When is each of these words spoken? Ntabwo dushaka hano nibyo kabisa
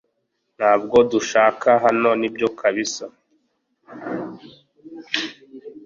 Ntabwo 0.57 0.97
dushaka 1.11 1.69
hano 1.83 2.09
nibyo 2.19 2.47
kabisa 2.59 3.05